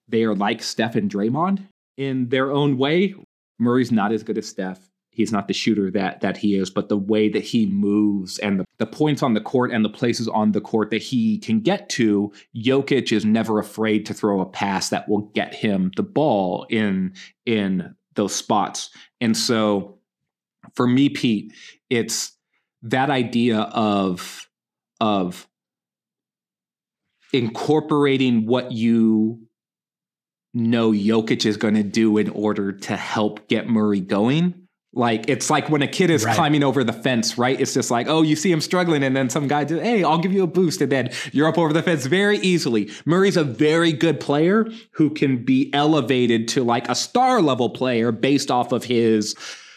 [0.08, 3.14] they are like Steph and Draymond in their own way.
[3.58, 4.90] Murray's not as good as Steph.
[5.10, 8.60] He's not the shooter that that he is, but the way that he moves and
[8.60, 11.60] the, the points on the court and the places on the court that he can
[11.60, 16.02] get to, Jokic is never afraid to throw a pass that will get him the
[16.02, 17.14] ball in
[17.46, 18.90] in those spots.
[19.22, 19.98] And so
[20.74, 21.54] for me, Pete,
[21.88, 22.32] it's
[22.82, 24.50] that idea of
[25.00, 25.48] of
[27.36, 29.40] incorporating what you
[30.54, 34.66] know Jokic is going to do in order to help get Murray going.
[34.94, 36.34] Like it's like when a kid is Right.
[36.34, 37.60] climbing over the fence, right?
[37.60, 40.16] It's just like, oh, you see him struggling, and then some guy just, hey, I'll
[40.16, 42.90] give you a boost, and then you're up over the fence very easily.
[43.04, 48.10] Murray's a very good player who can be elevated to like a star level player
[48.10, 49.34] based off of his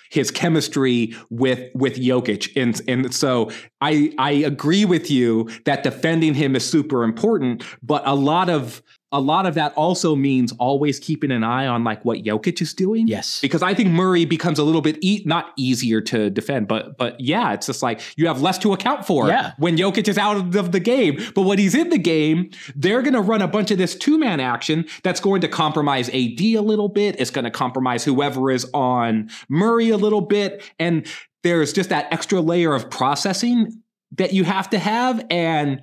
[0.10, 2.56] his chemistry with with Jokic.
[2.62, 8.06] And and so I I agree with you that defending him is super important, but
[8.06, 12.06] a lot of a lot of that also means always keeping an eye on like
[12.06, 13.08] what Jokic is doing.
[13.08, 13.42] Yes.
[13.42, 17.20] Because I think Murray becomes a little bit e- not easier to defend, but but
[17.20, 19.54] yeah, it's just like you have less to account for Yeah.
[19.58, 21.20] when Jokic is out of the game.
[21.34, 24.20] But when he's in the game, they're going to run a bunch of this two
[24.20, 27.20] man action that's going to compromise AD a little bit.
[27.20, 30.62] It's going to compromise whoever is on Murray a little bit.
[30.78, 31.08] And
[31.42, 33.82] there's just that extra layer of processing
[34.18, 35.26] that you have to have.
[35.32, 35.82] And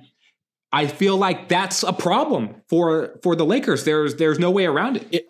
[0.71, 3.85] I feel like that's a problem for for the Lakers.
[3.85, 5.27] There's there's no way around it.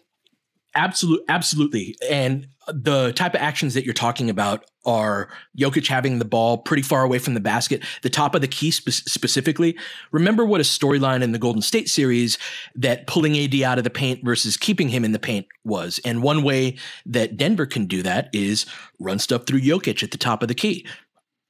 [0.76, 1.98] Absolutely, absolutely.
[2.10, 6.84] And the type of actions that you're talking about are Jokic having the ball pretty
[6.84, 9.78] far away from the basket, the top of the key spe- specifically.
[10.12, 12.38] Remember what a storyline in the Golden State series
[12.76, 16.00] that pulling AD out of the paint versus keeping him in the paint was.
[16.06, 18.66] And one way that Denver can do that is
[19.00, 20.86] run stuff through Jokic at the top of the key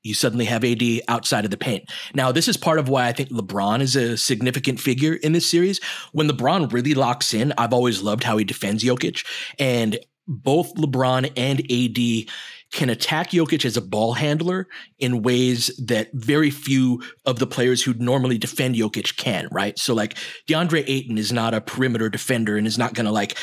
[0.04, 1.90] you suddenly have AD outside of the paint.
[2.14, 5.50] Now, this is part of why I think LeBron is a significant figure in this
[5.50, 5.80] series.
[6.12, 9.26] When LeBron really locks in, I've always loved how he defends Jokic.
[9.60, 12.32] And both LeBron and AD
[12.72, 14.68] can attack Jokic as a ball handler
[15.00, 19.80] in ways that very few of the players who normally defend Jokic can, right?
[19.80, 20.16] So like
[20.48, 23.38] DeAndre Ayton is not a perimeter defender and is not going to like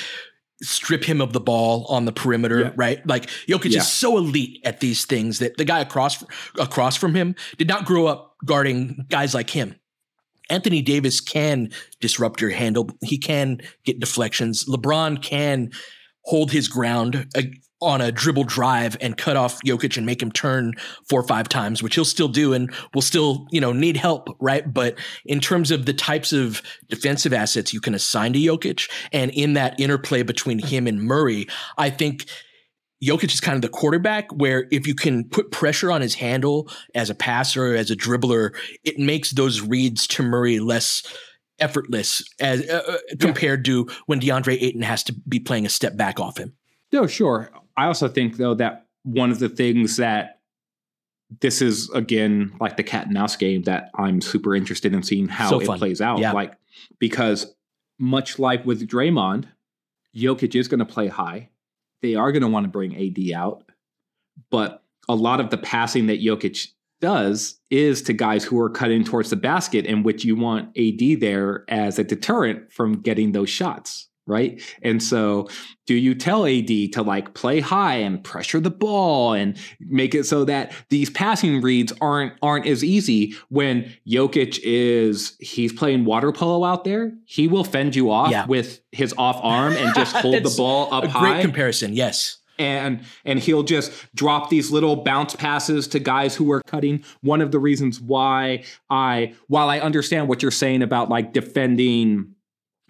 [0.63, 2.73] strip him of the ball on the perimeter, Yeah.
[2.77, 3.07] right?
[3.07, 3.79] Like Jokic Yeah.
[3.81, 6.23] is so elite at these things that the guy across
[6.59, 9.75] across from him did not grow up guarding guys like him.
[10.51, 12.91] Anthony Davis can disrupt your handle.
[13.03, 14.65] He can get deflections.
[14.69, 15.71] LeBron can
[16.25, 17.43] hold his ground uh,
[17.85, 20.73] on a dribble drive and cut off Jokic and make him turn
[21.09, 24.29] four or five times, which he'll still do and will still, you know, need help,
[24.41, 24.73] right?
[24.73, 29.31] But in terms of the types of defensive assets you can assign to Jokic and
[29.31, 31.47] in that interplay between him and Murray,
[31.79, 32.27] I think
[33.03, 36.71] Jokic is kind of the quarterback where if you can put pressure on his handle
[36.95, 41.03] as a passer, as a dribbler, it makes those reads to Murray less
[41.59, 45.97] effortless as uh, uh, compared to when DeAndre Ayton has to be playing a step
[45.97, 46.55] back off him.
[46.93, 47.51] No, sure.
[47.77, 50.41] I also think though that one of the things that
[51.41, 55.29] this is again like the cat and mouse game that I'm super interested in seeing
[55.29, 55.79] how So it fun.
[55.79, 56.19] plays out.
[56.19, 56.33] Yeah.
[56.33, 56.55] Like
[56.99, 57.55] because
[57.99, 59.47] much like with Draymond,
[60.15, 61.51] Jokic is going to play high.
[62.03, 63.65] They are going to want to bring AD out,
[64.51, 66.69] but a lot of the passing that Jokic
[67.01, 71.21] does is to guys who are cutting towards the basket, in which you want AD
[71.21, 74.61] there as a deterrent from getting those shots, right?
[74.83, 75.49] And so,
[75.87, 80.25] do you tell AD to like play high and pressure the ball and make it
[80.25, 86.33] so that these passing reads aren't aren't as easy when Jokic is he's playing water
[86.33, 87.13] polo out there?
[87.27, 88.47] He will fend you off Yeah.
[88.47, 92.39] with his off arm and just hold the ball up a high great comparison, yes.
[92.59, 97.41] and and he'll just drop these little bounce passes to guys who are cutting one
[97.41, 102.34] of the reasons why i while i understand what you're saying about like defending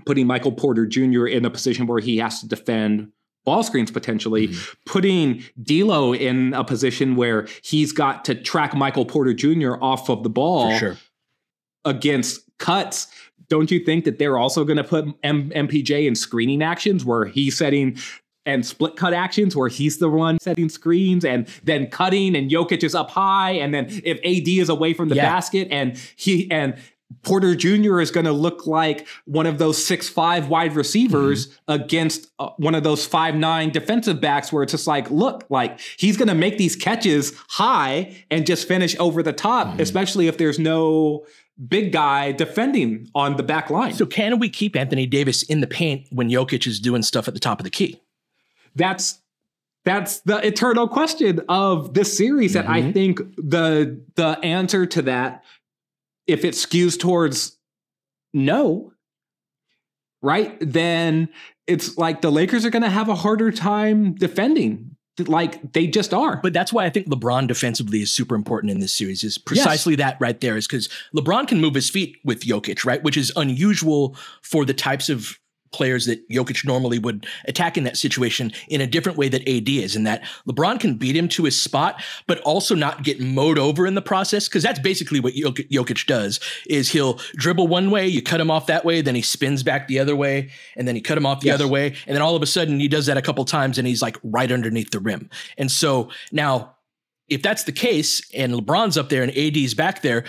[0.07, 3.11] putting michael porter jr in a position where he has to defend
[3.45, 4.73] ball screens potentially mm-hmm.
[4.87, 10.23] putting D'Lo in a position where he's got to track michael porter jr off of
[10.23, 10.97] the ball For sure.
[11.85, 13.09] against cuts,
[13.49, 17.27] don't you think that they're also going to put M- MPJ in screening actions where
[17.27, 17.99] he's setting
[18.47, 22.83] and split cut actions where he's the one setting screens and then cutting and Jokic
[22.83, 25.25] is up high and then if AD is away from the Yeah.
[25.27, 26.77] basket and he and
[27.23, 28.01] Porter Jr.
[28.01, 31.73] is going to look like one of those six five wide receivers mm-hmm.
[31.73, 35.81] against uh, one of those five nine defensive backs, where it's just like, look, like
[35.97, 39.81] he's going to make these catches high and just finish over the top, mm-hmm.
[39.81, 41.25] especially if there's no
[41.69, 43.95] big guy defending on the back line.
[43.95, 47.35] So can we keep Anthony Davis in the paint when Jokic is doing stuff at
[47.35, 48.01] the top of the key?
[48.75, 49.21] that's
[49.85, 52.93] that's the eternal question of this series and i mm-hmm.
[52.93, 55.45] think the the answer to that
[56.27, 57.59] if it skews towards
[58.33, 58.93] no
[60.23, 61.29] right then
[61.67, 66.13] it's like the lakers are going to have a harder time defending like they just
[66.13, 69.23] are But that's why I think LeBron defensively is super important in this series.
[69.23, 70.57] Is precisely that right there.
[70.57, 73.03] Is because LeBron can move his feet with Jokic, right?
[73.03, 75.39] Which is unusual for the types of
[75.75, 79.69] players that Jokic normally would attack in that situation in a different way that AD
[79.69, 79.97] is.
[79.97, 83.87] In that LeBron can beat him to his spot, but also not get mowed over
[83.87, 84.49] in the process.
[84.49, 88.51] Because that's basically what Jok- Jokic does: is he'll dribble one way, you cut him
[88.51, 91.27] off that way, then he spins back the other way, and then he cut him
[91.27, 91.55] off the Yes.
[91.55, 93.87] other way, and then all of a sudden he does that a couple times, and
[93.87, 95.29] he's like right underneath the rim.
[95.59, 96.71] And so now
[97.29, 100.25] if that's the case and LeBron's up there and AD's back there,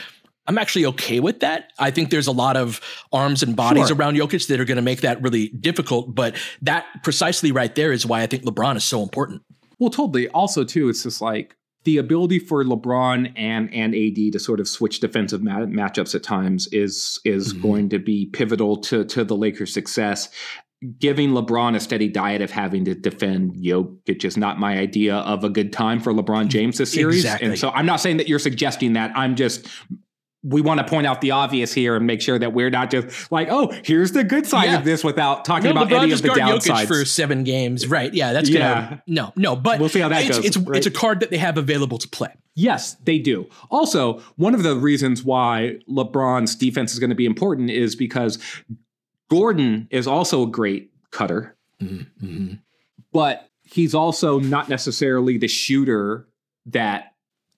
[0.47, 1.71] I'm actually okay with that.
[1.79, 2.79] I think there's a lot of
[3.11, 3.97] arms and bodies Sure.
[3.97, 6.13] around Jokic that are going to make that really difficult.
[6.13, 9.41] But that precisely right there is why I think LeBron is so important.
[9.79, 10.27] Well, totally.
[10.29, 14.67] Also, too, it's just like the ability for LeBron and and AD to sort of
[14.67, 17.61] switch defensive ma- matchups at times is is Mhm.
[17.61, 20.29] going to be pivotal to to the Lakers' success.
[20.99, 25.43] Giving LeBron a steady diet of having to defend Jokic is not my idea of
[25.43, 27.17] a good time for LeBron James this series.
[27.23, 27.47] Exactly.
[27.49, 29.11] And so I'm not saying that you're suggesting that.
[29.15, 29.67] I'm just
[30.47, 33.31] we want to point out the obvious here and make sure that we're not just
[33.31, 34.77] like, oh, here's the good side Yeah.
[34.77, 36.87] of this without talking No, about LeBron any of the guard Jokic downsides.
[36.87, 38.13] for seven games, right?
[38.13, 38.59] Yeah, that's Yeah.
[38.59, 39.55] gonna no, no.
[39.55, 40.77] But We'll see how that it's, goes, It's right?
[40.77, 42.29] it's a card that they have available to play.
[42.53, 43.47] Yes, they do.
[43.71, 48.37] Also, one of the reasons why LeBron's defense is going to be important is because
[49.29, 52.53] Gordon is also a great cutter, mm-hmm, mm-hmm.
[53.11, 56.27] but he's also not necessarily the shooter
[56.67, 57.14] that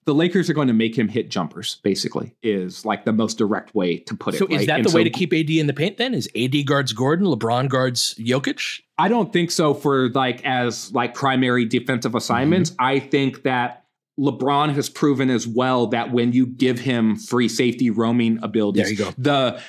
[0.08, 3.76] the Lakers are going to make him hit jumpers, basically, is like the most direct
[3.76, 4.38] way to put it.
[4.38, 5.97] So is that And the way to keep AD in the paint?
[5.97, 8.80] Then is AD guards Gordon, LeBron guards Jokic?
[8.97, 12.70] I don't think so for like as like primary defensive assignments.
[12.72, 12.84] Mm-hmm.
[12.86, 13.84] I think that
[14.18, 18.91] LeBron has proven as well that when you give him free safety roaming abilities, There
[18.91, 19.14] you go.
[19.18, 19.62] the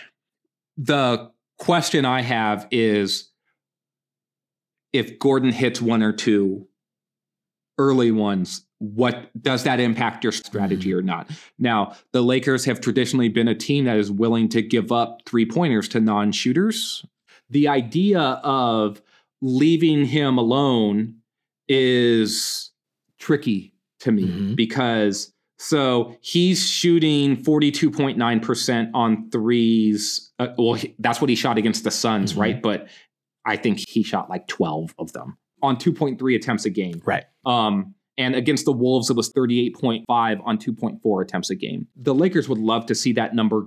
[0.76, 3.28] the question I have is
[4.93, 6.68] if Gordon hits one or two
[7.76, 10.99] early ones, what does that impact your strategy Mm-hmm.
[10.99, 11.31] or not?
[11.59, 15.45] Now, the Lakers have traditionally been a team that is willing to give up three
[15.47, 17.05] pointers to non shooters.
[17.51, 19.01] The idea of
[19.41, 21.16] leaving him alone
[21.68, 22.70] is
[23.18, 24.57] tricky to me Mhm.
[24.57, 30.31] because so he's shooting 42.9% on threes.
[30.39, 32.39] Uh, well, he- that's what he shot against the Suns, Mhm.
[32.41, 32.62] right?
[32.62, 32.89] But
[33.45, 37.03] I think he shot like 12 of them on 2.3 attempts a game.
[37.05, 37.24] Right.
[37.45, 40.05] Um, and against the Wolves, it was 38.5
[40.45, 41.87] on 2.4 attempts a game.
[41.97, 43.66] The Lakers would love to see that number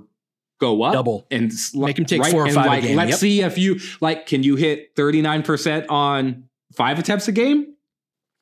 [0.60, 0.94] go up.
[0.94, 1.26] Double.
[1.32, 2.32] And Make him take right?
[2.32, 2.98] four or five a like, game.
[2.98, 3.20] Let's Yep.
[3.20, 6.44] see if you like, can you hit 39% on
[6.76, 7.74] five attempts a game?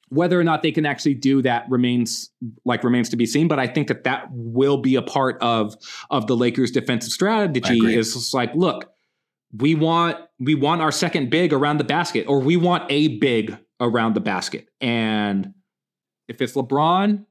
[0.10, 2.32] Whether or not they can actually do that remains
[2.66, 3.47] like remains to be seen.
[3.47, 5.76] But I think that that will be a part of
[6.10, 7.95] of the Lakers' defensive strategy.
[7.95, 8.91] Is like, look,
[9.55, 13.55] we want we want our second big around the basket, or we want a big
[13.80, 14.68] around the basket.
[14.82, 15.53] And
[16.30, 17.25] if it's LeBron,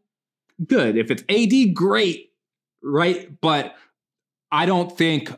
[0.66, 0.96] good.
[0.96, 2.32] If it's AD, great,
[2.82, 3.40] right?
[3.40, 3.74] But
[4.52, 5.30] I don't think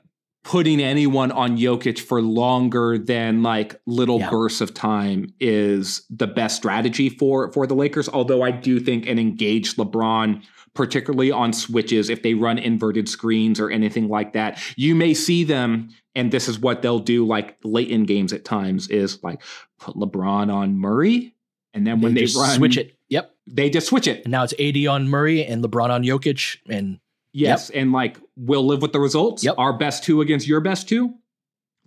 [0.42, 4.30] putting anyone on Jokic for longer than like little Yeah.
[4.30, 8.08] bursts of time is the best strategy for for the Lakers.
[8.08, 10.42] Although I do think an engaged LeBron,
[10.72, 15.44] particularly on switches, if they run inverted screens or anything like that, you may see
[15.44, 15.90] them.
[16.14, 19.42] And this is what they'll do, like late in games at times, is like
[19.78, 21.34] put LeBron on Murray,
[21.74, 22.96] and then when they, just run, switch it.
[23.10, 23.30] Yep.
[23.50, 24.22] They just switch it.
[24.24, 26.58] And now it's AD on Murray and LeBron on Jokic.
[26.68, 27.00] And
[27.32, 29.44] Yes, and like we'll live with the results.
[29.44, 29.54] Yep.
[29.58, 31.14] Our best two against your best two.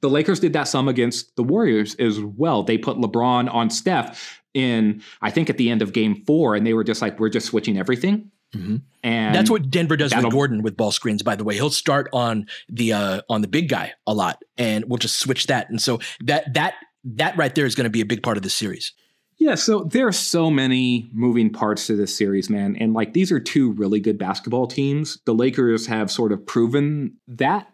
[0.02, 2.64] The Lakers did that some against the Warriors as well.
[2.64, 6.66] They put LeBron on Steph in, I think, at the end of Game Four, and
[6.66, 8.82] they were just like, "We're just switching everything." Mhm.
[9.02, 11.24] And that's what Denver does with Gordon with ball screens.
[11.24, 14.86] By the way, he'll start on the uh, on the big guy a lot, and
[14.88, 15.70] we'll just switch that.
[15.70, 18.44] And so that that that right there is going to be a big part of
[18.44, 18.94] this series.
[19.40, 22.76] Yeah, so there are so many moving parts to this series, man.
[22.78, 25.20] And like these are two really good basketball teams.
[25.26, 27.68] The Lakers have sort of proven that,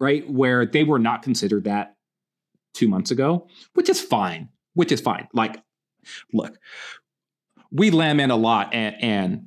[0.00, 0.28] right?
[0.30, 1.96] Where they were not considered that
[2.72, 5.28] two months ago, which is fine, which is fine.
[5.32, 5.62] Like,
[6.32, 6.56] look,
[7.70, 9.46] we lament a lot and, and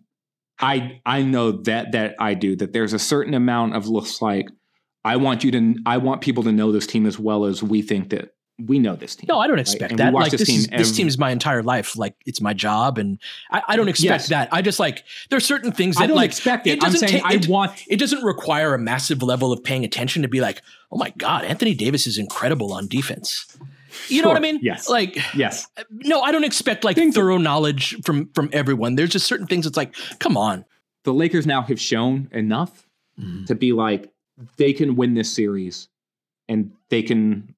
[0.59, 4.49] I I know that that I do that there's a certain amount of looks like
[5.03, 7.81] I want you to I want people to know this team as well as we
[7.81, 8.33] think that
[8.65, 9.27] we know this team.
[9.29, 9.97] No, I don't expect right?
[9.97, 10.13] that.
[10.13, 11.95] Like this, this, team is, this team is my entire life.
[11.97, 13.19] Like it's my job, and
[13.51, 14.29] I, I don't expect Yes.
[14.29, 14.49] that.
[14.51, 16.83] I just like there's certain things that I don't like expect it.
[16.83, 19.83] I'm doesn't saying ta- I it, want it doesn't require a massive level of paying
[19.85, 23.45] attention to be like, oh my god, Anthony Davis is incredible on defense.
[24.09, 24.59] You know what I mean?
[24.61, 24.89] Yes.
[24.89, 25.67] Like yes.
[25.91, 28.95] no, I don't expect like Things- thorough knowledge from from everyone.
[28.95, 30.65] There's just certain things It's like, come on.
[31.03, 32.83] the Lakers now have shown enough
[33.19, 33.45] Mm-hmm.
[33.45, 34.11] to be like
[34.57, 35.89] they can win this series
[36.47, 37.55] and they can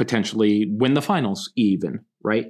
[0.00, 2.46] potentially win the finals even, right?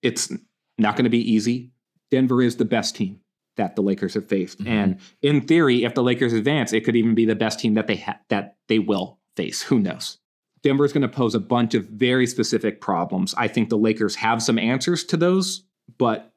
[0.00, 0.32] It's
[0.78, 1.70] not going to be easy.
[2.10, 3.20] Denver is the best team
[3.58, 4.60] that the Lakers have faced.
[4.60, 4.66] Mhm.
[4.66, 7.86] And in theory, if the Lakers advance, it could even be the best team that
[7.86, 9.60] they ha- that they will face.
[9.64, 10.16] Who knows?
[10.62, 13.34] Denver is going to pose a bunch of very specific problems.
[13.36, 15.64] I think the Lakers have some answers to those,
[15.98, 16.32] but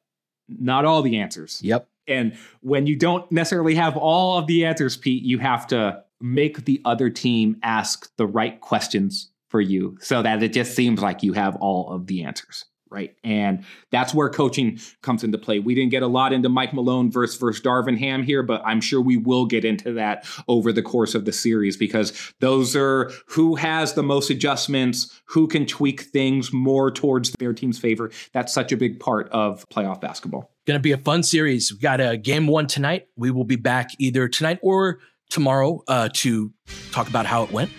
[0.50, 1.62] not all the answers.
[1.64, 1.88] Yep.
[2.06, 6.66] And when you don't necessarily have all of the answers, Pete, you have to make
[6.66, 11.24] the other team ask the right questions for you so that it just seems like
[11.24, 12.66] you have all of the answers.
[12.92, 13.16] Right.
[13.24, 15.60] And that's where coaching comes into play.
[15.60, 18.82] We didn't get a lot into Mike Malone versus versus Darvin Ham here, but I'm
[18.82, 23.12] sure we will get into that over the course of the series because those are
[23.28, 28.10] who has the most adjustments, who can tweak things more towards their team's favor.
[28.34, 30.52] That's such a big part of playoff basketball.
[30.66, 31.72] Going to be a fun series.
[31.72, 33.06] We got a game one tonight.
[33.16, 36.52] We will be back either tonight or tomorrow uh, to
[36.92, 37.70] talk about how it went.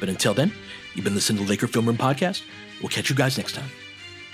[0.00, 0.52] But until then,
[0.96, 2.42] you've been listening to the Laker Film Room Podcast.
[2.80, 3.68] We'll catch you guys next time.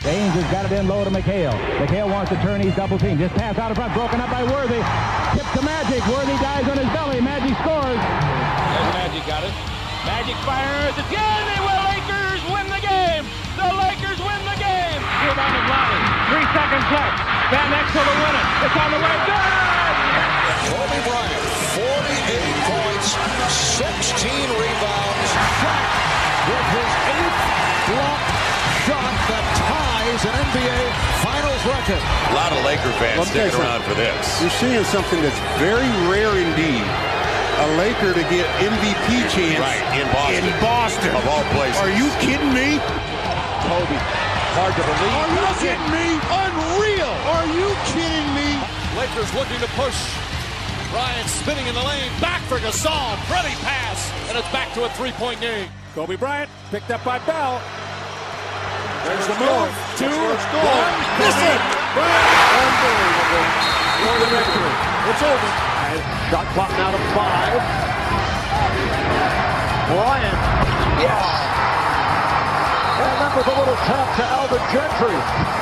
[0.01, 1.55] James has got it in low to McHale.
[1.79, 2.59] McHale wants to turn.
[2.61, 3.19] He's double team.
[3.19, 3.95] Just pass out in front.
[3.95, 4.83] Broken up by Worthy.
[5.35, 6.03] Tip to Magic.
[6.11, 7.23] Worthy dies on his belly.
[7.23, 7.99] Magic scores.
[8.03, 9.55] There's Magic got it.
[10.03, 11.43] Magic fires again.
[11.55, 11.83] They will.
[11.87, 13.23] Lakers win the game.
[13.55, 15.01] The Lakers win the game.
[15.23, 16.03] Rebound is Lonnie.
[16.35, 17.19] Three seconds left.
[17.55, 18.47] Van Exel to win it.
[18.67, 19.17] It's on the way.
[19.23, 19.55] Good.
[20.67, 21.47] Kobe Bryant,
[21.79, 23.07] 48 points,
[23.55, 25.12] 16 rebounds.
[26.43, 27.41] Shaq with his eighth
[27.93, 28.21] block
[28.87, 30.81] shot that ties an NBA
[31.23, 32.03] Finals record.
[32.03, 34.43] A lot of Laker fans Let me tell you sticking around for this.
[34.43, 36.83] You're seeing something that's very rare indeed.
[37.63, 40.43] A Laker to get MVP chance Right, in Boston.
[40.43, 41.11] in Boston.
[41.15, 41.79] Of all places.
[41.79, 42.83] Are you kidding me?
[43.71, 43.99] Kobe,
[44.59, 45.15] hard to believe.
[45.15, 46.07] Are you kidding me?
[46.27, 47.15] Unreal.
[47.31, 48.59] Are you kidding me?
[48.99, 49.95] Lakers looking to push.
[50.91, 52.11] Bryant spinning in the lane.
[52.21, 53.15] Back for Gasol.
[53.31, 54.11] Pretty pass.
[54.29, 55.69] And it's back to a three-point game.
[55.95, 57.61] Kobe Bryant picked up by Bell.
[59.05, 59.69] There's the move.
[60.01, 60.09] Two.
[60.09, 60.95] One.
[61.21, 61.61] Miss it.
[62.01, 63.47] Unbelievable.
[64.01, 64.73] For the victory.
[65.13, 65.51] It's over.
[66.33, 67.61] Shot clock now to five.
[69.93, 70.41] Bryant.
[70.97, 71.29] Yes.
[72.97, 75.62] And then with a little tap to Alvin Gentry.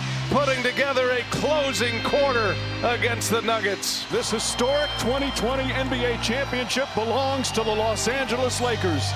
[0.31, 4.05] putting together a closing quarter against the Nuggets.
[4.05, 9.11] This historic 2020 NBA championship belongs to the Los Angeles Lakers.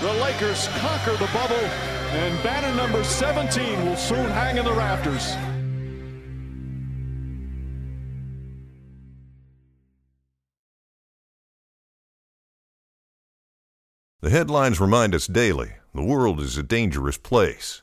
[0.00, 5.36] The Lakers conquer the bubble, and banner number 17 will soon hang in the rafters.
[14.20, 17.82] The headlines remind us daily the world is a dangerous place.